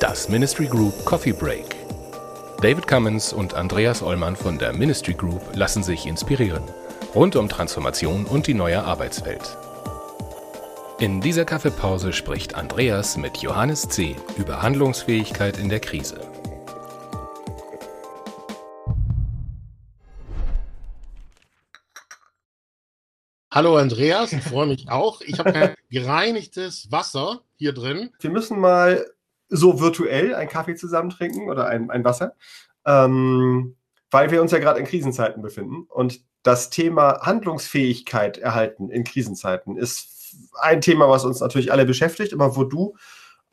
Das 0.00 0.28
Ministry 0.28 0.66
Group 0.66 1.04
Coffee 1.04 1.32
Break. 1.32 1.76
David 2.62 2.86
Cummins 2.86 3.32
und 3.32 3.54
Andreas 3.54 4.02
Ollmann 4.02 4.34
von 4.34 4.58
der 4.58 4.72
Ministry 4.72 5.14
Group 5.14 5.42
lassen 5.54 5.82
sich 5.82 6.06
inspirieren. 6.06 6.62
Rund 7.14 7.36
um 7.36 7.48
Transformation 7.48 8.24
und 8.24 8.46
die 8.46 8.54
neue 8.54 8.82
Arbeitswelt. 8.82 9.56
In 10.98 11.20
dieser 11.20 11.44
Kaffeepause 11.44 12.12
spricht 12.12 12.54
Andreas 12.54 13.18
mit 13.18 13.36
Johannes 13.38 13.88
C. 13.88 14.16
über 14.38 14.62
Handlungsfähigkeit 14.62 15.58
in 15.58 15.68
der 15.68 15.80
Krise. 15.80 16.25
Hallo 23.56 23.78
Andreas, 23.78 24.34
ich 24.34 24.42
freue 24.42 24.66
mich 24.66 24.90
auch. 24.90 25.22
Ich 25.22 25.38
habe 25.38 25.74
gereinigtes 25.90 26.92
Wasser 26.92 27.40
hier 27.56 27.72
drin. 27.72 28.10
Wir 28.20 28.28
müssen 28.28 28.60
mal 28.60 29.06
so 29.48 29.80
virtuell 29.80 30.34
einen 30.34 30.50
Kaffee 30.50 30.74
zusammen 30.74 31.08
trinken 31.08 31.48
oder 31.48 31.66
ein, 31.66 31.90
ein 31.90 32.04
Wasser, 32.04 32.34
ähm, 32.84 33.74
weil 34.10 34.30
wir 34.30 34.42
uns 34.42 34.52
ja 34.52 34.58
gerade 34.58 34.78
in 34.78 34.84
Krisenzeiten 34.84 35.40
befinden. 35.40 35.86
Und 35.88 36.20
das 36.42 36.68
Thema 36.68 37.20
Handlungsfähigkeit 37.22 38.36
erhalten 38.36 38.90
in 38.90 39.04
Krisenzeiten 39.04 39.78
ist 39.78 40.36
ein 40.60 40.82
Thema, 40.82 41.08
was 41.08 41.24
uns 41.24 41.40
natürlich 41.40 41.72
alle 41.72 41.86
beschäftigt, 41.86 42.34
aber 42.34 42.56
wo 42.56 42.64
du 42.64 42.94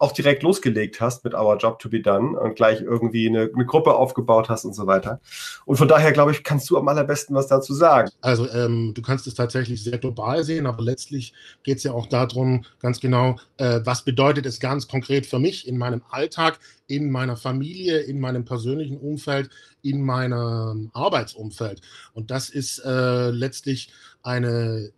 auch 0.03 0.11
direkt 0.11 0.43
losgelegt 0.43 0.99
hast 0.99 1.23
mit 1.23 1.33
Our 1.33 1.57
Job 1.57 1.79
to 1.79 1.89
be 1.89 2.01
Done 2.01 2.37
und 2.37 2.57
gleich 2.57 2.81
irgendwie 2.81 3.29
eine, 3.29 3.49
eine 3.53 3.65
Gruppe 3.65 3.95
aufgebaut 3.95 4.49
hast 4.49 4.65
und 4.65 4.75
so 4.75 4.85
weiter. 4.85 5.21
Und 5.65 5.77
von 5.77 5.87
daher, 5.87 6.11
glaube 6.11 6.31
ich, 6.31 6.43
kannst 6.43 6.69
du 6.69 6.77
am 6.77 6.89
allerbesten 6.89 7.33
was 7.33 7.47
dazu 7.47 7.73
sagen. 7.73 8.09
Also 8.19 8.49
ähm, 8.49 8.93
du 8.93 9.01
kannst 9.01 9.27
es 9.27 9.33
tatsächlich 9.33 9.81
sehr 9.81 9.97
global 9.97 10.43
sehen, 10.43 10.65
aber 10.65 10.83
letztlich 10.83 11.33
geht 11.63 11.77
es 11.77 11.83
ja 11.83 11.93
auch 11.93 12.07
darum, 12.07 12.65
ganz 12.79 12.99
genau, 12.99 13.37
äh, 13.55 13.79
was 13.85 14.03
bedeutet 14.03 14.45
es 14.45 14.59
ganz 14.59 14.89
konkret 14.89 15.25
für 15.25 15.39
mich 15.39 15.69
in 15.69 15.77
meinem 15.77 16.01
Alltag, 16.09 16.59
in 16.87 17.09
meiner 17.09 17.37
Familie, 17.37 17.99
in 17.99 18.19
meinem 18.19 18.43
persönlichen 18.43 18.97
Umfeld, 18.97 19.49
in 19.83 20.01
meinem 20.01 20.91
Arbeitsumfeld. 20.93 21.79
Und 22.13 22.29
das 22.29 22.49
ist 22.49 22.79
äh, 22.79 23.29
letztlich 23.29 23.89
eine, 24.21 24.91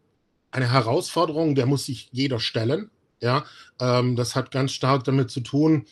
eine 0.49 0.71
Herausforderung, 0.71 1.53
der 1.53 1.67
muss 1.67 1.85
sich 1.85 2.09
jeder 2.11 2.39
stellen. 2.39 2.89
Ja, 3.21 3.45
ähm, 3.79 4.15
das 4.15 4.35
hat 4.35 4.51
ganz 4.51 4.71
stark 4.71 5.03
damit 5.05 5.31
zu 5.31 5.39
tun, 5.41 5.85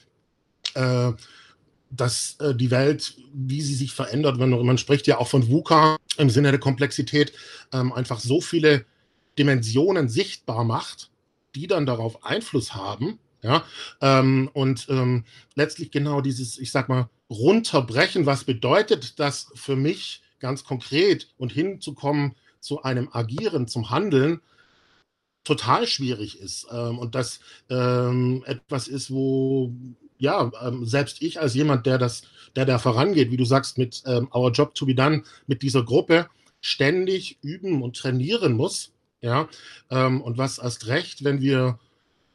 äh, 0.75 1.11
dass 1.89 2.35
äh, 2.39 2.55
die 2.55 2.71
Welt, 2.71 3.16
wie 3.33 3.61
sie 3.61 3.75
sich 3.75 3.93
verändert, 3.93 4.39
wenn 4.39 4.49
man 4.49 4.77
spricht 4.77 5.07
ja 5.07 5.19
auch 5.19 5.27
von 5.27 5.47
VUCA 5.47 5.97
im 6.17 6.29
Sinne 6.29 6.51
der 6.51 6.59
Komplexität, 6.59 7.33
ähm, 7.71 7.94
einfach 7.94 8.19
so 8.19 8.41
viele 8.41 8.85
Dimensionen 9.38 10.09
sichtbar 10.09 10.63
macht, 10.63 11.11
die 11.55 11.67
dann 11.67 11.85
darauf 11.85 12.23
Einfluss 12.25 12.73
haben. 12.73 13.19
Ja, 13.41 13.66
ähm, 13.99 14.49
und 14.53 14.88
ähm, 14.89 15.25
letztlich 15.55 15.91
genau 15.91 16.21
dieses, 16.21 16.57
ich 16.57 16.71
sag 16.71 16.88
mal, 16.88 17.09
runterbrechen, 17.29 18.25
was 18.25 18.45
bedeutet 18.45 19.19
das 19.19 19.51
für 19.53 19.75
mich 19.75 20.21
ganz 20.39 20.63
konkret 20.63 21.27
und 21.38 21.51
hinzukommen 21.51 22.35
zu 22.61 22.83
einem 22.83 23.09
Agieren, 23.11 23.67
zum 23.67 23.89
Handeln, 23.89 24.39
total 25.44 25.88
schwierig 25.88 26.39
ist 26.39 26.67
ähm, 26.72 26.99
und 26.99 27.16
das 27.16 27.39
ähm, 27.69 28.44
etwas 28.45 28.88
ist, 28.88 29.11
wo 29.11 29.73
ja 30.17 30.52
ähm, 30.61 30.85
selbst 30.85 31.22
ich 31.22 31.39
als 31.39 31.53
jemand, 31.53 31.85
der 31.85 31.97
das, 31.97 32.23
der 32.55 32.66
da 32.66 32.80
vorangeht, 32.80 33.31
wie 33.31 33.38
du 33.38 33.45
sagst, 33.45 33.77
mit 33.77 34.03
ähm, 34.05 34.30
Our 34.33 34.52
Job 34.52 34.73
to 34.75 34.85
be 34.85 34.95
Done, 34.95 35.23
mit 35.47 35.61
dieser 35.61 35.83
Gruppe 35.83 36.27
ständig 36.61 37.38
üben 37.41 37.81
und 37.81 37.97
trainieren 37.97 38.53
muss, 38.53 38.91
ja 39.22 39.50
ähm, 39.89 40.22
und 40.22 40.38
was 40.38 40.59
erst 40.59 40.88
recht, 40.88 41.23
wenn 41.23 41.41
wir 41.41 41.80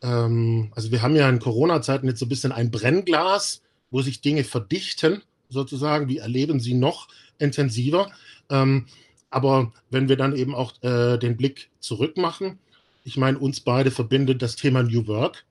ähm, 0.03 0.71
also 0.75 0.93
wir 0.93 1.03
haben 1.03 1.17
ja 1.17 1.29
in 1.29 1.39
Corona-Zeiten 1.39 2.07
jetzt 2.07 2.21
so 2.21 2.27
ein 2.27 2.31
bisschen 2.31 2.53
ein 2.53 2.71
Brennglas, 2.71 3.63
wo 3.91 4.03
sich 4.03 4.21
Dinge 4.21 4.45
verdichten, 4.45 5.23
sozusagen. 5.49 6.09
Wir 6.09 6.23
erleben 6.23 6.61
sie 6.61 6.75
noch 6.75 7.09
intensiver. 7.39 8.11
aber 9.31 9.73
wenn 9.91 10.09
wir 10.09 10.17
dann 10.17 10.35
eben 10.35 10.55
auch 10.55 10.75
äh, 10.83 11.19
den 11.19 11.37
Blick 11.37 11.71
zurück 11.81 12.17
machen, 12.17 12.59
ich 13.09 13.17
meine, 13.17 13.39
uns 13.39 13.61
beide 13.61 13.91
verbindet 13.91 14.43
das 14.43 14.55
Thema 14.55 14.83
New 14.83 15.07
Work 15.07 15.45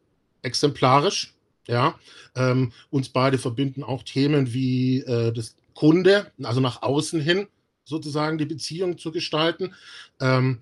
exemplarisch. 0.44 1.34
Ja, 1.68 2.00
ähm, 2.36 2.72
uns 2.90 3.10
beide 3.10 3.38
verbinden 3.38 3.84
auch 3.84 4.04
Themen 4.04 4.54
wie 4.54 5.02
äh, 5.02 5.34
das 5.34 5.58
Kunde, 5.74 6.32
also 6.42 6.62
nach 6.62 6.82
außen 6.82 7.20
hin 7.20 7.48
sozusagen 7.84 8.38
die 8.38 8.46
Beziehung 8.46 8.98
zu 8.98 9.12
gestalten. 9.12 9.74
Ähm, 10.22 10.60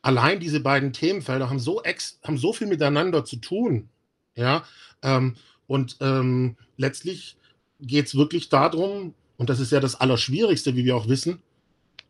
allein 0.00 0.38
diese 0.38 0.60
beiden 0.60 0.92
Themenfelder 0.92 1.50
haben 1.50 1.58
so, 1.58 1.82
ex 1.82 2.20
haben 2.22 2.38
so 2.38 2.52
viel 2.52 2.68
miteinander 2.68 3.24
zu 3.24 3.36
tun. 3.36 3.88
Ja, 4.36 4.64
ähm, 5.02 5.34
und 5.66 5.96
ähm, 6.00 6.56
letztlich 6.76 7.36
geht 7.80 8.06
es 8.06 8.14
wirklich 8.14 8.48
darum, 8.48 9.14
und 9.36 9.50
das 9.50 9.58
ist 9.58 9.72
ja 9.72 9.80
das 9.80 9.96
Allerschwierigste, 9.96 10.76
wie 10.76 10.84
wir 10.84 10.96
auch 10.96 11.08
wissen, 11.08 11.42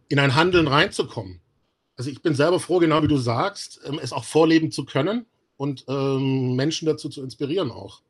in 0.09 0.19
ein 0.19 0.35
Handeln 0.35 0.67
reinzukommen. 0.67 1.41
Also 1.97 2.11
ich 2.11 2.23
bin 2.23 2.35
selber 2.35 2.61
froh, 2.61 2.79
genau 2.79 3.03
wie 3.03 3.09
du 3.09 3.19
sagst, 3.19 3.81
ähm, 3.87 4.01
es 4.03 4.13
auch 4.13 4.25
vorleben 4.25 4.71
zu 4.71 4.85
können 4.85 5.27
und 5.57 5.85
ähm, 5.89 6.57
Menschen 6.57 6.87
dazu 6.87 7.09
zu 7.09 7.23
inspirieren 7.23 7.71
auch. 7.71 8.03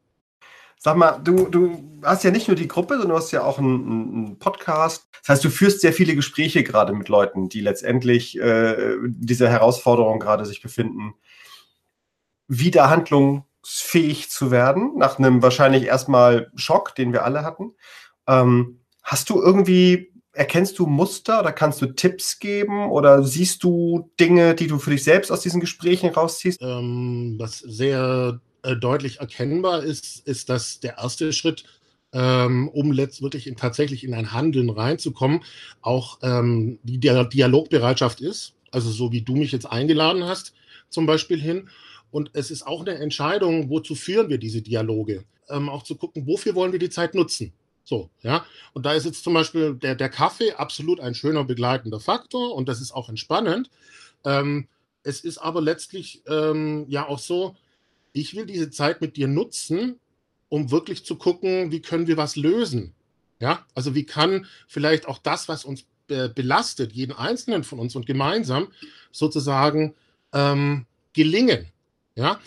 Sag 0.79 0.97
mal, 0.97 1.19
du, 1.19 1.49
du 1.49 2.01
hast 2.03 2.25
ja 2.25 2.31
nicht 2.31 2.49
nur 2.49 2.57
die 2.57 2.69
Gruppe, 2.69 2.95
sondern 2.95 3.11
du 3.11 3.17
hast 3.17 3.31
ja 3.31 3.43
auch 3.43 3.59
einen, 3.59 3.89
einen 3.89 4.39
Podcast. 4.39 5.09
Das 5.21 5.31
heißt, 5.31 5.45
du 5.45 5.51
führst 5.51 5.81
sehr 5.81 5.95
viele 5.95 6.15
Gespräche 6.15 6.63
gerade 6.63 6.93
mit 6.93 7.09
Leuten, 7.09 7.49
die 7.49 7.61
letztendlich 7.61 8.39
äh, 8.39 8.97
dieser 9.07 9.49
Herausforderung 9.49 10.21
gerade 10.21 10.45
sich 10.45 10.61
befinden, 10.61 11.15
wieder 12.49 12.91
handlungsfähig 12.91 14.29
zu 14.31 14.51
werden, 14.51 14.99
nach 14.99 15.19
einem 15.19 15.43
wahrscheinlich 15.43 15.85
erstmal 15.85 16.51
Schock, 16.55 16.95
den 16.95 17.13
wir 17.15 17.25
alle 17.25 17.45
hatten. 17.45 17.73
Ähm, 18.27 18.81
hast 19.03 19.31
du 19.31 19.41
irgendwie 19.41 20.13
erkennst 20.35 20.79
du 20.79 20.87
Muster 20.87 21.41
oder 21.41 21.53
kannst 21.53 21.81
du 21.81 21.87
Tipps 21.87 22.39
geben 22.39 22.91
oder 22.91 23.23
siehst 23.23 23.63
du 23.63 24.11
Dinge, 24.19 24.55
die 24.55 24.67
du 24.67 24.79
für 24.79 24.91
dich 24.91 25.05
selbst 25.05 25.31
aus 25.31 25.41
diesen 25.41 25.61
Gesprächen 25.61 26.11
rausziehst? 26.11 26.61
Ähm, 26.61 27.37
was 27.39 27.59
sehr 27.59 28.41
äh, 28.63 28.77
deutlich 28.77 29.21
erkennbar 29.21 29.83
ist, 29.83 30.27
ist, 30.27 30.49
dass 30.49 30.81
der 30.81 30.99
erste 30.99 31.33
Schritt, 31.33 31.65
ähm, 32.13 32.69
um 32.69 32.93
letzt 32.93 33.23
wirklich 33.23 33.47
in, 33.47 33.57
tatsächlich 33.57 34.05
in 34.05 34.15
ein 34.15 34.33
Handeln 34.33 34.71
reinzukommen, 34.71 35.43
auch 35.81 36.19
ähm, 36.23 36.79
die 36.83 36.99
Dialogbereitschaft 36.99 38.21
ist. 38.21 38.55
Also 38.71 38.91
so 38.91 39.13
wie 39.13 39.23
du 39.23 39.37
mich 39.37 39.53
jetzt 39.53 39.67
eingeladen 39.67 40.25
hast, 40.25 40.53
zum 40.89 41.07
Beispiel 41.07 41.41
hin. 41.41 41.69
Und 42.11 42.31
es 42.35 42.51
ist 42.51 42.67
auch 42.67 42.81
eine 42.81 42.95
Entscheidung, 42.95 43.71
wozu 43.71 43.95
führen 43.95 44.29
wir 44.29 44.39
diese 44.39 44.63
Dialoge? 44.63 45.25
Ähm, 45.49 45.69
auch 45.69 45.83
zu 45.83 45.97
gucken, 45.97 46.27
wofür 46.27 46.55
wollen 46.55 46.73
wir 46.73 46.79
die 46.79 46.91
Zeit 46.91 47.15
nutzen? 47.15 47.53
So, 47.85 48.11
ja. 48.23 48.45
Und 48.73 48.87
da 48.87 48.95
ist 48.95 49.05
jetzt 49.05 49.23
zum 49.23 49.35
Beispiel 49.35 49.75
der, 49.75 49.95
der 49.95 50.09
Kaffee 50.09 50.53
absolut 50.53 51.01
ein 51.01 51.15
schöner 51.15 51.45
begleitender 51.45 52.01
Faktor 52.01 52.55
und 52.55 52.69
das 52.69 52.81
ist 52.81 52.93
auch 52.93 53.09
entspannend. 53.09 53.71
Ähm, 54.25 54.69
es 55.03 55.21
ist 55.21 55.39
aber 55.39 55.61
letztlich 55.61 56.23
ähm, 56.27 56.87
ja 56.89 57.07
auch 57.07 57.19
so, 57.19 57.57
ich 58.13 58.35
will 58.35 58.47
diese 58.47 58.71
Zeit 58.71 59.03
mit 59.03 59.17
dir 59.17 59.29
nutzen, 59.29 60.01
um 60.49 60.71
wirklich 60.71 61.05
zu 61.05 61.17
gucken, 61.17 61.71
wie 61.73 61.83
können 61.83 62.07
wir 62.07 62.17
was 62.17 62.37
lösen. 62.37 62.95
Ja, 63.41 63.67
also 63.75 63.95
wie 63.95 64.07
kann 64.07 64.47
vielleicht 64.67 65.07
auch 65.07 65.19
das, 65.19 65.49
was 65.49 65.65
uns 65.65 65.85
be 66.07 66.29
belastet, 66.29 66.93
jeden 66.93 67.13
Einzelnen 67.13 67.65
von 67.65 67.79
uns 67.79 67.97
und 67.97 68.07
gemeinsam 68.07 68.69
sozusagen 69.11 69.95
ähm, 70.33 70.87
gelingen. 71.13 71.67
Ja, 72.15 72.41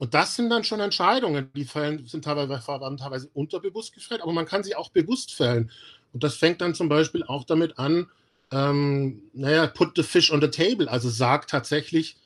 und 0.00 0.14
das 0.14 0.34
sind 0.34 0.48
dann 0.48 0.64
schon 0.64 0.80
Entscheidungen, 0.80 1.50
die 1.54 1.66
fällen, 1.66 2.06
sind 2.06 2.24
teilweise, 2.24 2.58
teilweise 2.64 3.28
unterbewusst 3.34 3.92
gefällt, 3.92 4.22
aber 4.22 4.32
man 4.32 4.46
kann 4.46 4.64
sie 4.64 4.74
auch 4.74 4.88
bewusst 4.88 5.34
fällen. 5.34 5.70
Und 6.14 6.24
das 6.24 6.36
fängt 6.36 6.62
dann 6.62 6.74
zum 6.74 6.88
Beispiel 6.88 7.22
auch 7.22 7.44
damit 7.44 7.78
an, 7.78 8.08
ähm, 8.50 9.20
naja, 9.34 9.66
put 9.66 9.92
the 9.96 10.02
fish 10.02 10.32
on 10.32 10.40
the 10.40 10.48
table, 10.48 10.90
also 10.90 11.10
sag 11.10 11.48
tatsächlich, 11.48 12.16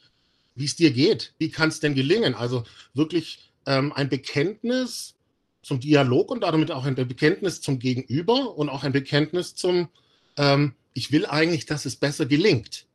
wie 0.55 0.67
es 0.67 0.77
dir 0.77 0.93
geht. 0.93 1.35
Wie 1.39 1.51
kann 1.51 1.69
es 1.69 1.81
denn 1.81 1.97
gelingen? 1.97 2.37
Also 2.37 2.63
wirklich 2.95 3.51
ähm, 3.67 3.93
ein 3.93 4.09
Bekenntnis 4.09 5.17
zum 5.63 5.81
Dialog 5.81 6.31
und 6.31 6.43
damit 6.43 6.71
auch 6.71 6.85
ein 6.85 6.95
Bekenntnis 6.95 7.61
zum 7.61 7.81
Gegenüber 7.81 8.57
und 8.57 8.69
auch 8.69 8.85
ein 8.85 8.93
Bekenntnis 8.93 9.57
zum, 9.57 9.89
ähm, 10.37 10.75
ich 10.93 11.11
will 11.11 11.27
eigentlich, 11.27 11.67
dass 11.67 11.87
es 11.87 11.97
besser 11.97 12.27
gelingt. 12.27 12.87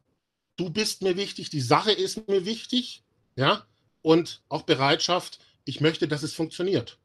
Du 0.55 0.69
bist 0.69 1.01
mir 1.01 1.17
wichtig, 1.17 1.49
die 1.49 1.59
Sache 1.59 1.91
ist 1.91 2.29
mir 2.29 2.45
wichtig, 2.45 3.03
ja, 3.35 3.65
und 4.01 4.41
auch 4.49 4.63
Bereitschaft, 4.63 5.39
ich 5.65 5.81
möchte, 5.81 6.07
dass 6.07 6.23
es 6.23 6.33
funktioniert. 6.33 6.99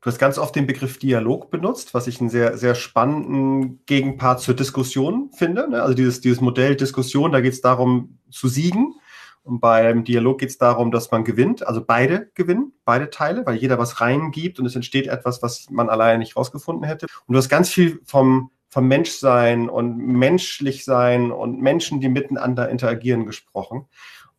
Du 0.00 0.06
hast 0.06 0.18
ganz 0.18 0.38
oft 0.38 0.54
den 0.54 0.66
Begriff 0.66 0.98
Dialog 0.98 1.50
benutzt, 1.50 1.92
was 1.92 2.06
ich 2.06 2.20
einen 2.20 2.30
sehr, 2.30 2.56
sehr 2.56 2.76
spannenden 2.76 3.84
Gegenpart 3.86 4.40
zur 4.40 4.54
Diskussion 4.54 5.30
finde. 5.36 5.68
Ne? 5.68 5.82
Also 5.82 5.94
dieses, 5.94 6.20
dieses 6.20 6.40
Modell 6.40 6.76
Diskussion, 6.76 7.32
da 7.32 7.40
geht 7.40 7.54
es 7.54 7.60
darum 7.60 8.18
zu 8.30 8.46
siegen. 8.46 8.94
Und 9.42 9.60
beim 9.60 10.04
Dialog 10.04 10.38
geht 10.38 10.50
es 10.50 10.58
darum, 10.58 10.92
dass 10.92 11.10
man 11.10 11.24
gewinnt, 11.24 11.66
also 11.66 11.82
beide 11.84 12.30
gewinnen, 12.34 12.74
beide 12.84 13.10
Teile, 13.10 13.44
weil 13.46 13.56
jeder 13.56 13.78
was 13.78 14.00
reingibt 14.00 14.60
und 14.60 14.66
es 14.66 14.76
entsteht 14.76 15.08
etwas, 15.08 15.42
was 15.42 15.68
man 15.70 15.88
alleine 15.88 16.18
nicht 16.18 16.36
rausgefunden 16.36 16.84
hätte. 16.84 17.06
Und 17.26 17.32
du 17.32 17.38
hast 17.38 17.48
ganz 17.48 17.70
viel 17.70 18.00
vom 18.04 18.50
vom 18.70 18.86
Menschsein 18.86 19.70
und 19.70 19.96
menschlich 19.96 20.84
sein 20.84 21.32
und 21.32 21.60
Menschen, 21.60 22.00
die 22.00 22.08
miteinander 22.08 22.68
interagieren, 22.68 23.24
gesprochen. 23.24 23.86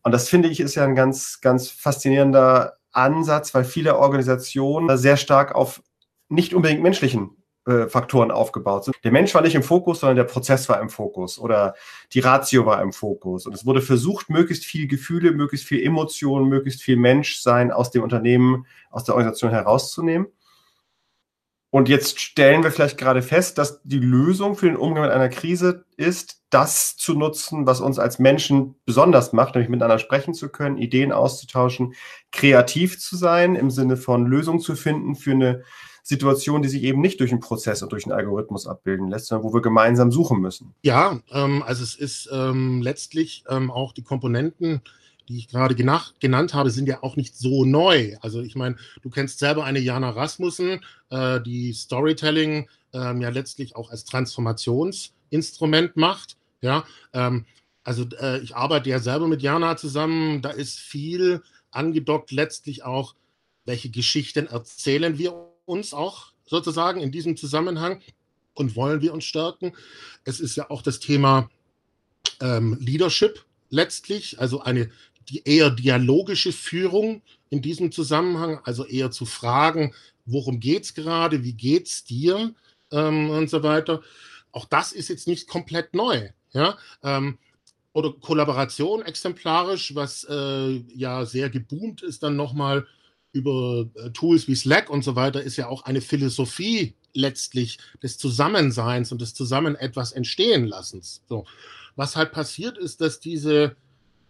Und 0.10 0.14
das 0.14 0.28
finde 0.28 0.50
ich 0.50 0.60
ist 0.60 0.74
ja 0.74 0.84
ein 0.86 0.96
ganz, 0.96 1.40
ganz 1.40 1.70
faszinierender 1.70 2.80
Ansatz, 2.92 3.54
weil 3.54 3.64
viele 3.64 3.96
Organisationen 3.96 4.98
sehr 4.98 5.18
stark 5.18 5.54
auf 5.54 5.84
nicht 6.30 6.56
unbedingt 6.56 6.82
menschlichen 6.82 7.38
äh, 7.68 7.88
Faktoren 7.88 8.32
aufgebaut 8.32 8.86
sind. 8.86 8.96
Der 9.04 9.12
Mensch 9.12 9.36
war 9.36 9.44
nicht 9.44 9.54
im 9.54 9.62
Fokus, 9.62 10.00
sondern 10.00 10.16
der 10.16 10.24
Prozess 10.24 10.68
war 10.68 10.82
im 10.82 10.90
Fokus 10.90 11.38
oder 11.38 11.76
die 12.12 12.22
Ratio 12.22 12.66
war 12.66 12.82
im 12.82 12.92
Fokus. 12.92 13.46
Und 13.46 13.54
es 13.54 13.68
wurde 13.68 13.84
versucht, 13.84 14.32
möglichst 14.32 14.66
viel 14.66 14.88
Gefühle, 14.88 15.32
möglichst 15.32 15.68
viel 15.68 15.86
Emotionen, 15.86 16.50
möglichst 16.50 16.82
viel 16.82 16.98
Menschsein 16.98 17.72
aus 17.72 17.92
dem 17.92 18.02
Unternehmen, 18.02 18.66
aus 18.90 19.04
der 19.04 19.14
Organisation 19.14 19.52
herauszunehmen. 19.52 20.26
Und 21.71 21.88
jetzt 21.88 22.19
stellen 22.19 22.63
wir 22.63 22.71
vielleicht 22.71 22.98
gerade 22.98 23.21
fest, 23.21 23.60
dass 23.60 23.81
die 23.83 24.00
Lösung 24.00 24.56
für 24.56 24.66
den 24.66 24.75
Umgang 24.75 25.04
mit 25.04 25.12
einer 25.12 25.30
Krise 25.30 25.86
ist, 25.98 26.42
das 26.50 26.98
zu 26.98 27.13
nutzen, 27.13 27.68
was 27.68 27.80
uns 27.80 28.00
als 28.00 28.18
Menschen 28.18 28.75
besonders 28.86 29.33
macht, 29.33 29.54
nämlich 29.54 29.69
miteinander 29.69 30.00
sprechen 30.00 30.33
zu 30.33 30.50
können, 30.50 30.80
Ideen 30.80 31.12
auszutauschen, 31.12 31.94
kreativ 32.31 33.00
zu 33.00 33.18
sein, 33.18 33.56
im 33.56 33.69
Sinne 33.69 33.98
von 33.98 34.25
Lösungen 34.25 34.60
zu 34.60 34.75
finden 34.75 35.16
für 35.16 35.31
eine 35.31 35.63
Situation, 36.01 36.63
die 36.63 36.69
sich 36.69 36.81
eben 36.81 37.01
nicht 37.01 37.19
durch 37.19 37.31
einen 37.31 37.39
Prozess 37.39 37.83
und 37.83 37.92
durch 37.92 38.06
einen 38.06 38.13
Algorithmus 38.13 38.66
abbilden 38.66 39.10
lässt, 39.10 39.27
sondern 39.27 39.48
wo 39.48 39.54
wir 39.54 39.62
gemeinsam 39.62 40.12
suchen 40.12 40.42
müssen. 40.42 40.74
Ja, 40.81 41.19
ähm, 41.31 41.62
also 41.62 41.83
es 41.83 41.94
ist 41.94 42.30
ähm, 42.33 42.81
letztlich 42.81 43.44
ähm, 43.48 43.69
auch 43.69 43.94
die 43.94 44.04
Komponenten, 44.04 44.81
die 45.30 45.38
ich 45.38 45.48
gerade 45.48 45.76
genannt 45.76 46.54
habe, 46.54 46.72
sind 46.72 46.90
ja 46.90 47.04
auch 47.04 47.16
nicht 47.16 47.38
so 47.38 47.64
neu. 47.64 48.18
Also 48.22 48.42
ich 48.42 48.56
meine, 48.56 48.76
du 49.04 49.10
kennst 49.10 49.40
selber 49.40 49.64
eine 49.64 49.80
Jana 49.80 50.10
Rasmussen, 50.10 50.84
äh, 51.12 51.40
die 51.40 51.72
Storytelling 51.72 52.68
ähm, 52.94 53.22
ja 53.22 53.30
letztlich 53.30 53.76
auch 53.76 53.92
als 53.92 54.06
Transformationsinstrument 54.06 55.96
macht. 55.96 56.36
Ja, 56.62 56.84
ähm, 57.14 57.46
also 57.84 58.06
äh, 58.20 58.40
ich 58.40 58.56
arbeite 58.56 58.90
ja 58.90 59.00
selber 59.00 59.28
mit 59.28 59.44
Jana 59.44 59.78
zusammen. 59.78 60.42
Da 60.42 60.50
ist 60.50 60.80
viel 60.80 61.44
angedockt 61.72 62.31
letztlich 62.31 62.84
auch, 62.84 63.16
welche 63.66 63.92
Geschichten 63.92 64.48
erzählen 64.48 65.20
wir 65.20 65.34
uns 65.66 65.94
auch 65.94 66.34
sozusagen 66.48 67.02
in 67.02 67.12
diesem 67.12 67.38
Zusammenhang 67.38 68.02
und 68.56 68.76
wollen 68.76 69.02
wir 69.02 69.14
uns 69.14 69.26
stärken. 69.26 69.74
Es 70.24 70.40
ist 70.40 70.56
ja 70.56 70.72
auch 70.72 70.81
das 70.81 71.00
Thema 71.00 71.52
ähm, 72.42 72.78
Leadership 72.80 73.46
letztlich, 73.70 74.40
also 74.40 74.62
eine 74.62 74.90
die 75.30 75.44
eher 75.44 75.70
dialogische 75.70 76.52
Führung 76.52 77.22
in 77.50 77.62
diesem 77.62 77.92
Zusammenhang, 77.92 78.60
also 78.64 78.86
eher 78.86 79.12
zu 79.12 79.26
fragen, 79.26 79.94
worum 80.26 80.60
geht 80.60 80.84
es 80.84 80.94
gerade, 80.94 81.44
wie 81.44 81.54
geht 81.54 81.88
es 81.88 82.04
dir 82.04 82.54
ähm, 82.92 83.30
und 83.30 83.50
so 83.50 83.64
weiter. 83.64 84.02
Auch 84.52 84.66
das 84.66 84.92
ist 84.92 85.10
jetzt 85.10 85.28
nicht 85.28 85.48
komplett 85.48 85.94
neu. 85.94 86.30
Ja? 86.54 86.78
Ähm, 87.04 87.38
oder 87.94 88.14
Kollaboration 88.14 89.02
exemplarisch, 89.02 89.96
was 89.96 90.24
äh, 90.30 90.84
ja 90.96 91.26
sehr 91.26 91.50
geboomt 91.50 92.02
ist, 92.02 92.24
dann 92.24 92.36
nochmal 92.36 92.86
über 93.31 93.88
äh, 93.96 94.10
Tools 94.12 94.48
wie 94.48 94.56
Slack 94.56 94.90
und 94.90 95.04
so 95.04 95.16
weiter, 95.16 95.42
ist 95.42 95.58
ja 95.58 95.68
auch 95.68 95.84
eine 95.84 96.02
Philosophie 96.02 96.96
letztlich 97.14 97.80
des 98.02 98.18
Zusammenseins 98.18 99.12
und 99.12 99.22
des 99.22 99.34
Zusammen 99.34 99.76
etwas 99.76 100.12
entstehen 100.12 100.66
lassens. 100.68 101.24
So. 101.28 101.46
Was 101.96 102.16
halt 102.16 102.31
passiert 102.31 102.78
ist, 102.78 103.02
dass 103.02 103.20
diese 103.20 103.76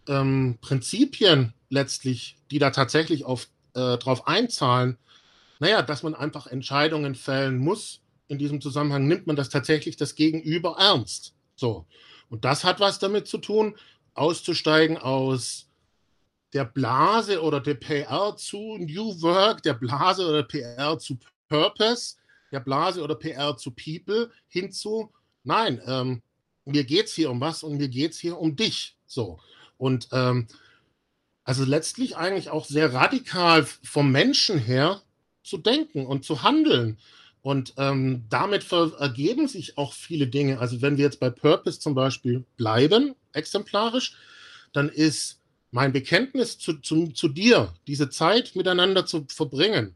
ähm, 0.10 0.58
Prinzipien 0.60 1.54
letztlich, 1.70 2.36
die 2.52 2.60
da 2.60 2.72
tatsächlich 2.72 3.24
auf, 3.24 3.48
äh, 3.76 3.98
drauf 3.98 4.28
einzahlen, 4.28 4.98
naja, 5.60 5.82
dass 5.82 6.04
man 6.04 6.16
einfach 6.16 6.48
Entscheidungen 6.48 7.16
fällen 7.16 7.58
muss. 7.58 8.02
In 8.28 8.38
diesem 8.38 8.62
Zusammenhang 8.62 9.08
nimmt 9.08 9.28
man 9.28 9.36
das 9.36 9.50
tatsächlich 9.50 9.98
das 9.98 10.16
Gegenüber 10.16 10.76
ernst. 10.78 11.34
So. 11.56 11.86
Und 12.30 12.46
das 12.46 12.64
hat 12.64 12.80
was 12.80 13.00
damit 13.00 13.28
zu 13.28 13.38
tun, 13.38 13.76
auszusteigen 14.14 14.98
aus 14.98 15.68
der 16.54 16.66
Blase 16.66 17.42
oder 17.42 17.60
der 17.60 17.76
PR 17.76 18.36
zu 18.36 18.78
New 18.78 19.22
Work, 19.22 19.64
der 19.64 19.76
Blase 19.76 20.28
oder 20.28 20.44
PR 20.44 20.98
zu 20.98 21.18
Purpose, 21.48 22.16
der 22.52 22.60
Blase 22.60 23.04
oder 23.04 23.16
PR 23.16 23.56
zu 23.58 23.72
People 23.72 24.32
hinzu, 24.48 25.12
nein, 25.44 25.82
ähm, 25.86 26.22
mir 26.66 26.84
geht 26.84 27.08
es 27.08 27.14
hier 27.14 27.30
um 27.30 27.42
was 27.42 27.64
und 27.64 27.78
mir 27.78 27.88
geht 27.88 28.12
es 28.12 28.20
hier 28.20 28.38
um 28.38 28.56
dich. 28.56 28.98
So. 29.06 29.40
Und 29.80 30.10
ähm, 30.12 30.48
also 31.44 31.64
letztlich 31.64 32.16
eigentlich 32.18 32.50
auch 32.52 32.66
sehr 32.66 32.94
radikal 32.94 33.66
vom 33.66 34.12
Menschen 34.12 34.60
her 34.60 35.02
zu 35.42 35.58
denken 35.58 36.06
und 36.06 36.24
zu 36.24 36.44
handeln. 36.44 37.00
Und 37.42 37.74
ähm, 37.78 38.26
damit 38.30 38.72
ergeben 38.72 39.48
sich 39.48 39.78
auch 39.78 39.94
viele 39.94 40.28
Dinge. 40.28 40.60
Also 40.60 40.82
wenn 40.82 40.98
wir 40.98 41.06
jetzt 41.06 41.22
bei 41.22 41.30
Purpose 41.30 41.80
zum 41.80 41.96
Beispiel 41.96 42.46
bleiben, 42.58 43.16
exemplarisch, 43.34 44.16
dann 44.74 44.90
ist 44.90 45.42
mein 45.72 45.94
Bekenntnis 45.94 46.60
zu, 46.60 46.82
zu, 46.82 47.08
zu 47.08 47.30
dir, 47.30 47.74
diese 47.88 48.10
Zeit 48.10 48.56
miteinander 48.56 49.06
zu 49.06 49.26
verbringen 49.30 49.96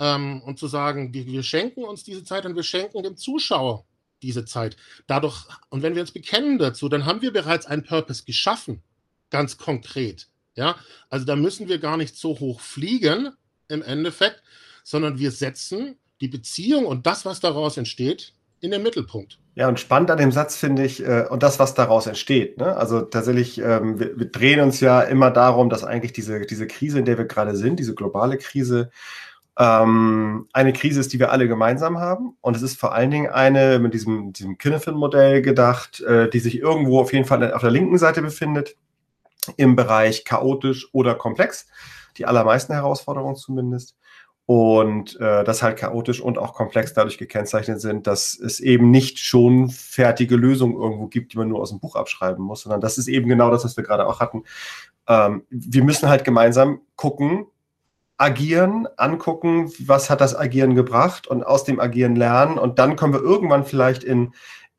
ähm, 0.00 0.40
und 0.42 0.58
zu 0.58 0.68
sagen, 0.68 1.12
wir, 1.12 1.26
wir 1.26 1.42
schenken 1.42 1.84
uns 1.84 2.02
diese 2.02 2.24
Zeit 2.24 2.46
und 2.46 2.56
wir 2.56 2.62
schenken 2.62 3.02
dem 3.02 3.18
Zuschauer 3.18 3.84
diese 4.22 4.46
Zeit. 4.46 4.76
Dadurch, 5.06 5.46
und 5.68 5.82
wenn 5.82 5.94
wir 5.94 6.00
uns 6.00 6.12
bekennen 6.12 6.58
dazu, 6.58 6.88
dann 6.88 7.04
haben 7.04 7.20
wir 7.20 7.32
bereits 7.32 7.66
einen 7.66 7.84
Purpose 7.84 8.24
geschaffen 8.24 8.82
ganz 9.32 9.56
konkret. 9.56 10.28
Ja, 10.54 10.76
also 11.08 11.24
da 11.24 11.34
müssen 11.34 11.68
wir 11.68 11.78
gar 11.78 11.96
nicht 11.96 12.16
so 12.16 12.38
hoch 12.38 12.60
fliegen 12.60 13.30
im 13.68 13.82
Endeffekt, 13.82 14.42
sondern 14.84 15.18
wir 15.18 15.30
setzen 15.30 15.96
die 16.20 16.28
Beziehung 16.28 16.84
und 16.84 17.06
das, 17.06 17.24
was 17.24 17.40
daraus 17.40 17.78
entsteht, 17.78 18.34
in 18.60 18.70
den 18.70 18.82
Mittelpunkt. 18.82 19.38
Ja, 19.54 19.68
und 19.68 19.80
spannend 19.80 20.10
an 20.10 20.18
dem 20.18 20.30
Satz 20.30 20.56
finde 20.56 20.84
ich, 20.84 21.04
äh, 21.04 21.26
und 21.28 21.42
das, 21.42 21.58
was 21.58 21.74
daraus 21.74 22.06
entsteht. 22.06 22.58
Ne? 22.58 22.76
Also 22.76 23.00
tatsächlich, 23.02 23.58
ähm, 23.58 23.98
wir, 23.98 24.18
wir, 24.18 24.26
drehen 24.26 24.60
uns 24.60 24.80
ja 24.80 25.00
immer 25.02 25.30
darum, 25.30 25.68
dass 25.68 25.84
eigentlich 25.84 26.12
diese, 26.12 26.42
diese 26.42 26.66
Krise, 26.66 27.00
in 27.00 27.04
der 27.04 27.18
wir 27.18 27.24
gerade 27.24 27.56
sind, 27.56 27.80
diese 27.80 27.94
globale 27.94 28.38
Krise, 28.38 28.90
ähm, 29.58 30.48
eine 30.52 30.72
Krise 30.72 31.00
ist, 31.00 31.12
die 31.12 31.18
wir 31.18 31.32
alle 31.32 31.48
gemeinsam 31.48 31.98
haben. 31.98 32.36
Und 32.40 32.56
es 32.56 32.62
ist 32.62 32.78
vor 32.78 32.94
allen 32.94 33.10
Dingen 33.10 33.30
eine 33.30 33.78
mit 33.78 33.94
diesem, 33.94 34.32
diesem 34.32 34.58
Kinefin-Modell 34.58 35.42
gedacht, 35.42 36.00
äh, 36.00 36.30
die 36.30 36.40
sich 36.40 36.58
irgendwo 36.58 37.00
auf 37.00 37.12
jeden 37.12 37.26
Fall 37.26 37.52
auf 37.52 37.62
der 37.62 37.70
linken 37.70 37.98
Seite 37.98 38.22
befindet 38.22 38.76
im 39.56 39.76
Bereich 39.76 40.24
chaotisch 40.24 40.88
oder 40.92 41.14
komplex. 41.14 41.66
Die 42.18 42.26
allermeisten 42.26 42.72
Herausforderungen 42.72 43.36
zumindest. 43.36 43.96
Und 44.44 45.18
äh, 45.20 45.44
das 45.44 45.62
halt 45.62 45.78
chaotisch 45.78 46.20
und 46.20 46.36
auch 46.36 46.52
komplex 46.52 46.92
dadurch 46.92 47.16
gekennzeichnet 47.16 47.80
sind, 47.80 48.06
dass 48.06 48.38
es 48.38 48.58
eben 48.60 48.90
nicht 48.90 49.20
schon 49.20 49.70
fertige 49.70 50.36
Lösungen 50.36 50.74
irgendwo 50.74 51.06
gibt, 51.06 51.32
die 51.32 51.38
man 51.38 51.48
nur 51.48 51.60
aus 51.60 51.70
dem 51.70 51.78
Buch 51.78 51.94
abschreiben 51.94 52.44
muss, 52.44 52.62
sondern 52.62 52.80
das 52.80 52.98
ist 52.98 53.06
eben 53.06 53.28
genau 53.28 53.50
das, 53.50 53.64
was 53.64 53.76
wir 53.76 53.84
gerade 53.84 54.06
auch 54.06 54.20
hatten. 54.20 54.42
Ähm, 55.06 55.44
wir 55.48 55.84
müssen 55.84 56.08
halt 56.08 56.24
gemeinsam 56.24 56.80
gucken, 56.96 57.46
agieren, 58.18 58.86
angucken, 58.96 59.72
was 59.80 60.10
hat 60.10 60.20
das 60.20 60.36
Agieren 60.36 60.74
gebracht 60.74 61.26
und 61.26 61.44
aus 61.44 61.64
dem 61.64 61.80
Agieren 61.80 62.14
lernen. 62.14 62.58
Und 62.58 62.78
dann 62.78 62.96
kommen 62.96 63.12
wir 63.12 63.20
irgendwann 63.20 63.64
vielleicht 63.64 64.04
in 64.04 64.32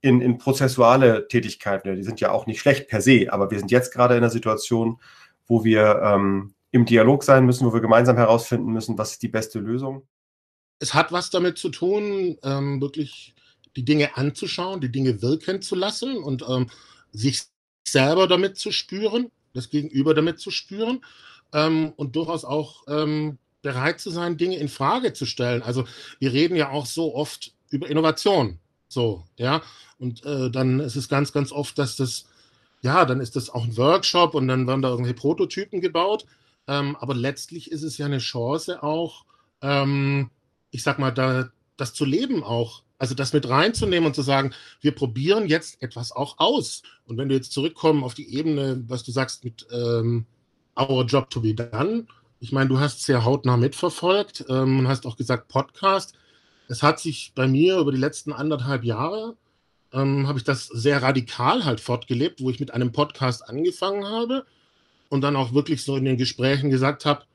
in, 0.03 0.19
in 0.19 0.37
prozessuale 0.37 1.29
Tätigkeiten. 1.29 1.95
Die 1.95 2.03
sind 2.03 2.19
ja 2.19 2.31
auch 2.31 2.45
nicht 2.45 2.59
schlecht 2.59 2.89
per 2.89 3.01
se, 3.01 3.31
aber 3.31 3.49
wir 3.49 3.57
sind 3.57 3.71
jetzt 3.71 3.93
gerade 3.93 4.15
in 4.15 4.17
einer 4.19 4.29
Situation, 4.29 4.99
wo 5.47 5.63
wir 5.63 6.01
ähm, 6.03 6.53
im 6.71 6.85
Dialog 6.85 7.23
sein 7.23 7.45
müssen, 7.45 7.65
wo 7.65 7.73
wir 7.73 7.79
gemeinsam 7.79 8.17
herausfinden 8.17 8.71
müssen, 8.73 8.97
was 8.97 9.13
ist 9.13 9.23
die 9.23 9.29
beste 9.29 9.59
Lösung. 9.59 10.05
Es 10.79 10.93
hat 10.93 11.13
was 11.13 11.29
damit 11.29 11.57
zu 11.57 11.69
tun, 11.69 12.37
ähm, 12.43 12.81
wirklich 12.81 13.33
die 13.77 13.85
Dinge 13.85 14.17
anzuschauen, 14.17 14.81
die 14.81 14.91
Dinge 14.91 15.21
wirken 15.21 15.61
zu 15.61 15.73
lassen 15.73 16.17
und 16.17 16.43
ähm, 16.49 16.69
sich 17.13 17.43
selber 17.87 18.27
damit 18.27 18.57
zu 18.57 18.73
spüren, 18.73 19.31
das 19.53 19.69
Gegenüber 19.69 20.13
damit 20.13 20.37
zu 20.39 20.51
spüren 20.51 20.99
ähm, 21.53 21.93
und 21.95 22.17
durchaus 22.17 22.43
auch 22.43 22.83
ähm, 22.89 23.37
bereit 23.61 24.01
zu 24.01 24.11
sein, 24.11 24.35
Dinge 24.35 24.57
in 24.57 24.67
Frage 24.67 25.13
zu 25.13 25.25
stellen. 25.25 25.61
Also 25.61 25.85
wir 26.19 26.33
reden 26.33 26.57
ja 26.57 26.71
auch 26.71 26.87
so 26.87 27.15
oft 27.15 27.53
über 27.69 27.89
Innovation. 27.89 28.59
So, 28.93 29.25
ja. 29.37 29.61
Und 29.97 30.23
äh, 30.25 30.51
dann 30.51 30.79
ist 30.79 30.95
es 30.95 31.09
ganz, 31.09 31.33
ganz 31.33 31.51
oft, 31.51 31.77
dass 31.79 31.95
das, 31.95 32.25
ja, 32.81 33.05
dann 33.05 33.19
ist 33.19 33.35
das 33.35 33.49
auch 33.49 33.63
ein 33.63 33.77
Workshop 33.77 34.35
und 34.35 34.47
dann 34.47 34.67
werden 34.67 34.81
da 34.81 34.89
irgendwelche 34.89 35.19
Prototypen 35.19 35.81
gebaut. 35.81 36.25
Ähm, 36.67 36.95
aber 36.97 37.15
letztlich 37.15 37.71
ist 37.71 37.83
es 37.83 37.97
ja 37.97 38.05
eine 38.05 38.19
Chance 38.19 38.83
auch, 38.83 39.25
ähm, 39.61 40.29
ich 40.71 40.83
sag 40.83 40.99
mal, 40.99 41.11
da, 41.11 41.49
das 41.77 41.93
zu 41.93 42.05
leben 42.05 42.43
auch. 42.43 42.83
Also 42.99 43.15
das 43.15 43.33
mit 43.33 43.49
reinzunehmen 43.49 44.07
und 44.07 44.15
zu 44.15 44.21
sagen, 44.21 44.53
wir 44.79 44.93
probieren 44.93 45.47
jetzt 45.47 45.81
etwas 45.81 46.11
auch 46.11 46.37
aus. 46.37 46.83
Und 47.05 47.17
wenn 47.17 47.27
du 47.27 47.35
jetzt 47.35 47.51
zurückkommen 47.51 48.03
auf 48.03 48.13
die 48.13 48.33
Ebene, 48.33 48.83
was 48.87 49.03
du 49.03 49.11
sagst 49.11 49.43
mit 49.43 49.67
ähm, 49.71 50.25
Our 50.79 51.03
Job 51.05 51.29
to 51.29 51.41
be 51.41 51.53
Done, 51.53 52.05
ich 52.39 52.51
meine, 52.51 52.69
du 52.69 52.79
hast 52.79 53.07
ja 53.07 53.23
hautnah 53.23 53.57
mitverfolgt 53.57 54.45
ähm, 54.49 54.79
und 54.79 54.87
hast 54.87 55.05
auch 55.05 55.17
gesagt 55.17 55.47
Podcast. 55.47 56.13
Es 56.67 56.83
hat 56.83 56.99
sich 56.99 57.33
bei 57.35 57.47
mir 57.47 57.77
über 57.77 57.91
die 57.91 57.97
letzten 57.97 58.33
anderthalb 58.33 58.83
Jahre 58.83 59.35
ähm, 59.91 60.27
habe 60.27 60.39
ich 60.39 60.43
das 60.43 60.67
sehr 60.67 61.01
radikal 61.01 61.65
halt 61.65 61.79
fortgelebt, 61.79 62.41
wo 62.41 62.49
ich 62.49 62.59
mit 62.59 62.71
einem 62.73 62.91
Podcast 62.91 63.47
angefangen 63.47 64.05
habe 64.05 64.45
und 65.09 65.21
dann 65.21 65.35
auch 65.35 65.53
wirklich 65.53 65.83
so 65.83 65.95
in 65.97 66.05
den 66.05 66.17
Gesprächen 66.17 66.69
gesagt 66.69 67.05
habe, 67.05 67.25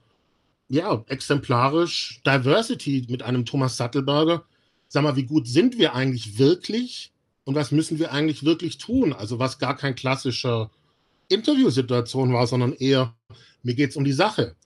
ja, 0.68 1.04
exemplarisch 1.06 2.20
Diversity 2.26 3.06
mit 3.08 3.22
einem 3.22 3.44
Thomas 3.44 3.76
Sattelberger 3.76 4.44
sag 4.88 5.02
mal, 5.02 5.16
wie 5.16 5.24
gut 5.24 5.46
sind 5.46 5.78
wir 5.78 5.94
eigentlich 5.94 6.38
wirklich 6.38 7.12
und 7.44 7.54
was 7.54 7.70
müssen 7.70 7.98
wir 7.98 8.12
eigentlich 8.12 8.44
wirklich 8.44 8.78
tun? 8.78 9.12
Also 9.12 9.38
was 9.38 9.58
gar 9.58 9.76
kein 9.76 9.94
klassischer 9.94 10.70
Interviewsituation 11.28 12.32
war, 12.32 12.46
sondern 12.46 12.72
eher, 12.72 13.14
mir 13.62 13.74
geht 13.74 13.90
es 13.90 13.96
um 13.96 14.04
die 14.04 14.12
Sache. 14.12 14.56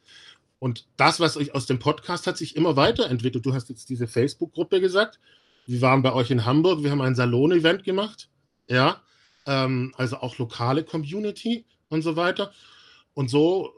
Und 0.62 0.86
das, 0.96 1.18
was 1.18 1.36
euch 1.36 1.56
aus 1.56 1.66
dem 1.66 1.80
Podcast 1.80 2.28
hat 2.28 2.36
sich 2.36 2.54
immer 2.54 2.76
weiterentwickelt. 2.76 3.44
Du 3.44 3.52
hast 3.52 3.68
jetzt 3.68 3.88
diese 3.88 4.06
Facebook-Gruppe 4.06 4.80
gesagt. 4.80 5.18
Wir 5.66 5.80
waren 5.80 6.02
bei 6.02 6.12
euch 6.12 6.30
in 6.30 6.44
Hamburg, 6.44 6.84
wir 6.84 6.92
haben 6.92 7.00
ein 7.00 7.16
Salon-Event 7.16 7.82
gemacht. 7.82 8.28
Ja, 8.68 9.02
ähm, 9.44 9.92
also 9.96 10.18
auch 10.18 10.38
lokale 10.38 10.84
Community 10.84 11.64
und 11.88 12.02
so 12.02 12.14
weiter. 12.14 12.52
Und 13.12 13.28
so 13.28 13.72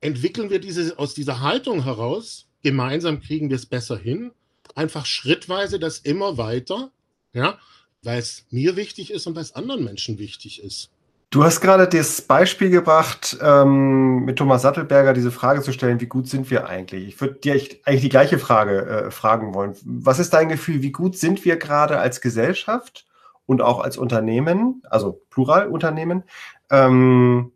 entwickeln 0.00 0.48
wir 0.48 0.58
diese 0.58 0.98
aus 0.98 1.12
dieser 1.12 1.40
Haltung 1.40 1.84
heraus. 1.84 2.46
Gemeinsam 2.62 3.20
kriegen 3.20 3.50
wir 3.50 3.56
es 3.56 3.66
besser 3.66 3.98
hin. 3.98 4.32
Einfach 4.74 5.04
schrittweise 5.04 5.78
das 5.78 5.98
immer 5.98 6.38
weiter. 6.38 6.92
Ja, 7.34 7.58
weil 8.02 8.20
es 8.20 8.46
mir 8.48 8.76
wichtig 8.76 9.10
ist 9.10 9.26
und 9.26 9.36
weil 9.36 9.42
es 9.42 9.52
anderen 9.52 9.84
Menschen 9.84 10.18
wichtig 10.18 10.62
ist. 10.62 10.88
Du 11.30 11.44
hast 11.44 11.60
gerade 11.60 11.86
das 11.86 12.22
Beispiel 12.22 12.70
gebracht, 12.70 13.36
ähm, 13.42 14.24
mit 14.24 14.38
Thomas 14.38 14.62
Sattelberger 14.62 15.12
diese 15.12 15.30
Frage 15.30 15.60
zu 15.60 15.72
stellen, 15.72 16.00
wie 16.00 16.06
gut 16.06 16.26
sind 16.26 16.50
wir 16.50 16.66
eigentlich? 16.66 17.06
Ich 17.06 17.20
würde 17.20 17.34
dir 17.34 17.52
eigentlich 17.52 18.00
die 18.00 18.08
gleiche 18.08 18.38
Frage 18.38 18.86
äh, 18.86 19.10
fragen 19.10 19.52
wollen. 19.52 19.76
Was 19.84 20.20
ist 20.20 20.32
dein 20.32 20.48
Gefühl, 20.48 20.80
wie 20.80 20.90
gut 20.90 21.18
sind 21.18 21.44
wir 21.44 21.58
gerade 21.58 21.98
als 21.98 22.22
Gesellschaft 22.22 23.04
und 23.44 23.60
auch 23.60 23.80
als 23.80 23.98
Unternehmen, 23.98 24.82
also 24.88 25.20
Pluralunternehmen, 25.28 26.24
ähm, 26.70 27.52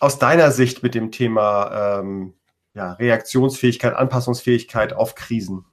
aus 0.00 0.18
deiner 0.18 0.50
Sicht 0.50 0.82
mit 0.82 0.96
dem 0.96 1.12
Thema 1.12 2.00
ähm, 2.00 2.34
ja, 2.74 2.94
Reaktionsfähigkeit, 2.94 3.94
Anpassungsfähigkeit 3.94 4.92
auf 4.92 5.14
Krisen? 5.14 5.64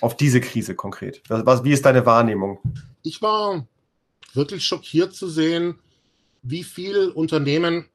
Auf 0.00 0.16
diese 0.16 0.40
Krise 0.40 0.76
konkret. 0.76 1.20
Was, 1.28 1.64
wie 1.64 1.72
ist 1.72 1.84
deine 1.84 2.06
Wahrnehmung? 2.06 2.60
Ich 3.02 3.22
war 3.22 3.66
wirklich 4.34 4.64
schockiert 4.64 5.14
zu 5.14 5.28
sehen, 5.28 5.78
wie 6.44 6.62
viele 6.62 7.12
Unternehmen 7.12 7.86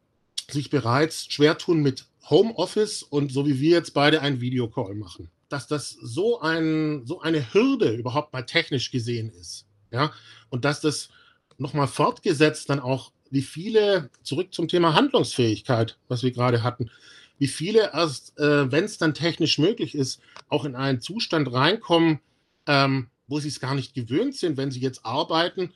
sich 0.49 0.69
bereits 0.69 1.31
schwer 1.31 1.57
tun 1.57 1.81
mit 1.81 2.05
Homeoffice 2.29 3.03
und 3.03 3.31
so 3.31 3.47
wie 3.47 3.59
wir 3.59 3.71
jetzt 3.71 3.93
beide 3.93 4.21
einen 4.21 4.41
Videocall 4.41 4.95
machen. 4.95 5.29
Dass 5.47 5.67
das 5.67 5.91
so, 5.91 6.41
ein, 6.41 7.05
so 7.05 7.21
eine 7.21 7.53
Hürde 7.53 7.93
überhaupt 7.93 8.33
mal 8.33 8.43
technisch 8.43 8.91
gesehen 8.91 9.29
ist. 9.29 9.65
Ja? 9.91 10.11
Und 10.49 10.65
dass 10.65 10.81
das 10.81 11.09
nochmal 11.57 11.87
fortgesetzt 11.87 12.69
dann 12.69 12.79
auch, 12.79 13.11
wie 13.31 13.41
viele, 13.43 14.09
zurück 14.23 14.53
zum 14.53 14.67
Thema 14.67 14.95
Handlungsfähigkeit, 14.95 15.97
was 16.07 16.23
wir 16.23 16.31
gerade 16.31 16.63
hatten, 16.63 16.89
wie 17.37 17.47
viele 17.47 17.91
erst, 17.93 18.37
äh, 18.39 18.71
wenn 18.71 18.83
es 18.83 18.97
dann 18.97 19.13
technisch 19.13 19.59
möglich 19.59 19.93
ist, 19.93 20.19
auch 20.49 20.65
in 20.65 20.75
einen 20.75 20.99
Zustand 20.99 21.51
reinkommen, 21.53 22.19
ähm, 22.65 23.09
wo 23.27 23.39
sie 23.39 23.49
es 23.49 23.59
gar 23.59 23.75
nicht 23.75 23.93
gewöhnt 23.93 24.35
sind, 24.35 24.57
wenn 24.57 24.71
sie 24.71 24.79
jetzt 24.79 25.05
arbeiten, 25.05 25.71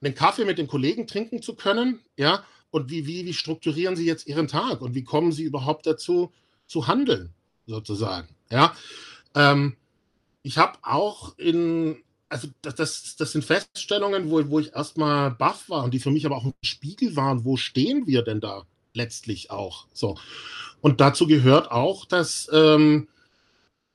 einen 0.00 0.14
Kaffee 0.14 0.44
mit 0.44 0.58
den 0.58 0.68
Kollegen 0.68 1.06
trinken 1.06 1.42
zu 1.42 1.54
können, 1.54 2.00
ja, 2.16 2.44
und 2.70 2.90
wie, 2.90 3.06
wie, 3.06 3.24
wie 3.24 3.34
strukturieren 3.34 3.96
sie 3.96 4.06
jetzt 4.06 4.26
ihren 4.26 4.48
Tag 4.48 4.82
und 4.82 4.94
wie 4.94 5.04
kommen 5.04 5.32
sie 5.32 5.44
überhaupt 5.44 5.86
dazu 5.86 6.32
zu 6.66 6.86
handeln, 6.86 7.32
sozusagen, 7.66 8.28
ja. 8.50 8.74
Ähm, 9.34 9.76
ich 10.42 10.58
habe 10.58 10.78
auch 10.82 11.36
in, 11.38 12.02
also 12.28 12.48
das, 12.62 12.74
das, 12.76 13.16
das 13.16 13.32
sind 13.32 13.44
Feststellungen, 13.44 14.30
wo, 14.30 14.48
wo 14.48 14.60
ich 14.60 14.72
erstmal 14.74 15.30
baff 15.30 15.68
war 15.68 15.84
und 15.84 15.92
die 15.92 16.00
für 16.00 16.10
mich 16.10 16.26
aber 16.26 16.36
auch 16.36 16.44
ein 16.44 16.54
Spiegel 16.62 17.16
waren, 17.16 17.44
wo 17.44 17.56
stehen 17.56 18.06
wir 18.06 18.22
denn 18.22 18.40
da 18.40 18.64
letztlich 18.94 19.50
auch, 19.50 19.86
so. 19.92 20.16
Und 20.80 21.00
dazu 21.00 21.26
gehört 21.26 21.70
auch, 21.70 22.04
dass 22.04 22.48
ähm, 22.52 23.08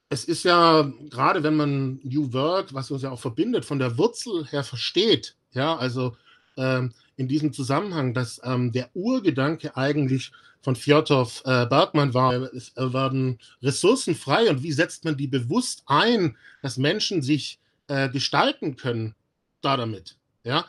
es 0.09 0.25
ist 0.25 0.43
ja, 0.43 0.91
gerade 1.09 1.43
wenn 1.43 1.55
man 1.55 1.99
New 2.03 2.33
Work, 2.33 2.73
was 2.73 2.91
uns 2.91 3.01
ja 3.01 3.11
auch 3.11 3.19
verbindet, 3.19 3.65
von 3.65 3.79
der 3.79 3.97
Wurzel 3.97 4.45
her 4.45 4.63
versteht, 4.63 5.35
ja, 5.53 5.75
also 5.75 6.15
ähm, 6.57 6.93
in 7.15 7.27
diesem 7.27 7.53
Zusammenhang, 7.53 8.13
dass 8.13 8.41
ähm, 8.43 8.71
der 8.71 8.89
Urgedanke 8.93 9.75
eigentlich 9.77 10.31
von 10.61 10.75
Fjodorf 10.75 11.41
äh, 11.45 11.65
Bergmann 11.65 12.13
war, 12.13 12.33
es 12.53 12.73
werden 12.75 13.39
Ressourcen 13.61 14.15
frei 14.15 14.49
und 14.49 14.63
wie 14.63 14.71
setzt 14.71 15.05
man 15.05 15.17
die 15.17 15.27
bewusst 15.27 15.83
ein, 15.87 16.37
dass 16.61 16.77
Menschen 16.77 17.21
sich 17.21 17.59
äh, 17.87 18.09
gestalten 18.09 18.77
können 18.77 19.13
da 19.61 19.77
damit, 19.77 20.17
ja, 20.43 20.65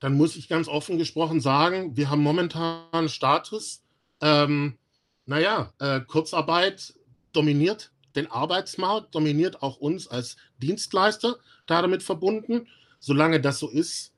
dann 0.00 0.14
muss 0.14 0.36
ich 0.36 0.48
ganz 0.48 0.68
offen 0.68 0.98
gesprochen 0.98 1.40
sagen, 1.40 1.96
wir 1.96 2.10
haben 2.10 2.22
momentan 2.22 3.08
Status, 3.08 3.82
ähm, 4.20 4.78
naja, 5.26 5.72
äh, 5.78 6.00
Kurzarbeit 6.00 6.94
dominiert 7.32 7.90
den 8.16 8.30
Arbeitsmarkt, 8.30 9.14
dominiert 9.14 9.62
auch 9.62 9.76
uns 9.76 10.08
als 10.08 10.36
Dienstleister 10.58 11.36
damit 11.66 12.02
verbunden. 12.02 12.66
Solange 12.98 13.40
das 13.40 13.58
so 13.58 13.68
ist, 13.68 14.12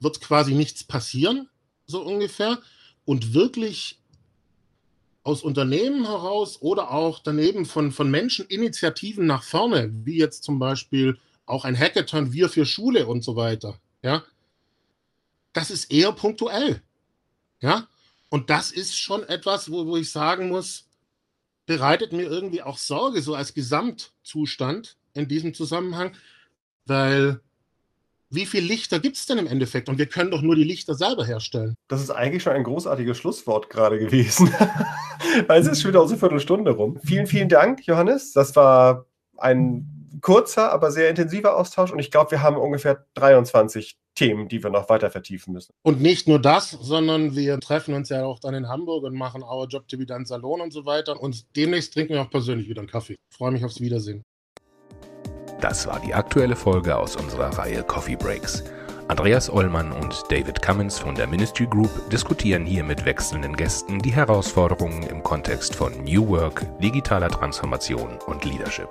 wird 0.00 0.20
quasi 0.20 0.54
nichts 0.54 0.84
passieren, 0.84 1.48
so 1.86 2.02
ungefähr. 2.02 2.58
Und 3.04 3.34
wirklich 3.34 4.00
aus 5.22 5.42
Unternehmen 5.42 6.04
heraus 6.04 6.62
oder 6.62 6.92
auch 6.92 7.18
daneben 7.18 7.66
von, 7.66 7.90
von 7.90 8.10
Menschen 8.10 8.46
Initiativen 8.46 9.26
nach 9.26 9.42
vorne, 9.42 9.90
wie 10.04 10.18
jetzt 10.18 10.44
zum 10.44 10.58
Beispiel 10.58 11.18
auch 11.46 11.64
ein 11.64 11.78
Hackathon, 11.78 12.32
wir 12.32 12.48
für 12.48 12.64
Schule 12.64 13.06
und 13.06 13.22
so 13.22 13.36
weiter, 13.36 13.80
ja, 14.02 14.24
das 15.52 15.70
ist 15.70 15.90
eher 15.90 16.12
punktuell. 16.12 16.82
Ja, 17.60 17.88
und 18.28 18.50
das 18.50 18.70
ist 18.70 18.96
schon 18.96 19.22
etwas, 19.24 19.70
wo, 19.70 19.86
wo 19.86 19.96
ich 19.96 20.10
sagen 20.10 20.48
muss, 20.48 20.88
bereitet 21.64 22.12
mir 22.12 22.24
irgendwie 22.24 22.62
auch 22.62 22.78
Sorge, 22.78 23.22
so 23.22 23.34
als 23.34 23.54
Gesamtzustand 23.54 24.96
in 25.14 25.26
diesem 25.26 25.54
Zusammenhang, 25.54 26.14
weil 26.84 27.40
wie 28.30 28.46
viele 28.46 28.66
Lichter 28.66 28.98
gibt 28.98 29.16
es 29.16 29.26
denn 29.26 29.38
im 29.38 29.46
Endeffekt? 29.46 29.88
Und 29.88 29.98
wir 29.98 30.06
können 30.06 30.30
doch 30.30 30.42
nur 30.42 30.56
die 30.56 30.64
Lichter 30.64 30.94
selber 30.94 31.24
herstellen. 31.24 31.74
Das 31.88 32.02
ist 32.02 32.10
eigentlich 32.10 32.42
schon 32.42 32.52
ein 32.52 32.64
großartiges 32.64 33.16
Schlusswort 33.16 33.70
gerade 33.70 33.98
gewesen, 33.98 34.52
weil 35.46 35.60
es 35.60 35.68
ist 35.68 35.82
schon 35.82 35.90
wieder 35.90 36.02
unsere 36.02 36.18
Viertelstunde 36.20 36.72
rum. 36.72 36.98
Vielen, 37.04 37.26
vielen 37.26 37.48
Dank, 37.48 37.86
Johannes. 37.86 38.32
Das 38.32 38.56
war 38.56 39.06
ein 39.36 39.96
kurzer, 40.20 40.72
aber 40.72 40.90
sehr 40.90 41.10
intensiver 41.10 41.56
Austausch 41.56 41.92
und 41.92 41.98
ich 41.98 42.10
glaube, 42.10 42.30
wir 42.30 42.42
haben 42.42 42.56
ungefähr 42.56 43.06
23 43.14 43.96
Themen, 44.14 44.48
die 44.48 44.62
wir 44.62 44.70
noch 44.70 44.88
weiter 44.88 45.10
vertiefen 45.10 45.52
müssen. 45.52 45.72
Und 45.82 46.00
nicht 46.00 46.26
nur 46.26 46.40
das, 46.40 46.70
sondern 46.70 47.36
wir 47.36 47.60
treffen 47.60 47.94
uns 47.94 48.08
ja 48.08 48.24
auch 48.24 48.40
dann 48.40 48.54
in 48.54 48.68
Hamburg 48.68 49.04
und 49.04 49.14
machen 49.14 49.42
Our 49.42 49.68
Job 49.68 49.86
to 49.88 49.98
be 49.98 50.06
done 50.06 50.24
Salon 50.24 50.60
und 50.62 50.72
so 50.72 50.86
weiter. 50.86 51.20
Und 51.20 51.54
demnächst 51.54 51.92
trinken 51.92 52.14
wir 52.14 52.22
auch 52.22 52.30
persönlich 52.30 52.68
wieder 52.68 52.80
einen 52.80 52.88
Kaffee. 52.88 53.16
Ich 53.30 53.36
freue 53.36 53.52
mich 53.52 53.64
aufs 53.64 53.80
Wiedersehen. 53.80 54.22
Das 55.60 55.86
war 55.86 56.00
die 56.00 56.14
aktuelle 56.14 56.56
Folge 56.56 56.96
aus 56.96 57.16
unserer 57.16 57.58
Reihe 57.58 57.82
Coffee 57.82 58.16
Breaks. 58.16 58.62
Andreas 59.08 59.48
Ollmann 59.48 59.92
und 59.92 60.24
David 60.30 60.60
Cummins 60.60 60.98
von 60.98 61.14
der 61.14 61.26
Ministry 61.28 61.66
Group 61.66 62.10
diskutieren 62.10 62.66
hier 62.66 62.82
mit 62.82 63.04
wechselnden 63.04 63.56
Gästen 63.56 64.00
die 64.00 64.12
Herausforderungen 64.12 65.04
im 65.04 65.22
Kontext 65.22 65.76
von 65.76 65.92
New 66.02 66.28
Work, 66.28 66.66
digitaler 66.80 67.30
Transformation 67.30 68.18
und 68.26 68.44
Leadership. 68.44 68.88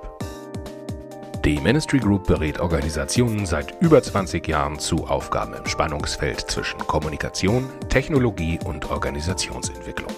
Die 1.44 1.60
Ministry 1.60 2.00
Group 2.00 2.26
berät 2.26 2.60
Organisationen 2.60 3.46
seit 3.46 3.80
über 3.82 4.02
20 4.02 4.48
Jahren 4.48 4.80
zu 4.80 5.06
Aufgaben 5.06 5.54
im 5.54 5.68
Spannungsfeld 5.68 6.40
zwischen 6.50 6.80
Kommunikation, 6.80 7.70
Technologie 7.90 8.58
und 8.66 8.90
Organisationsentwicklung. 8.90 10.12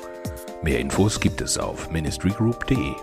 Mehr 0.62 0.80
Infos 0.80 1.20
gibt 1.20 1.42
es 1.42 1.58
auf 1.58 1.90
ministrygroup.de. 1.92 2.94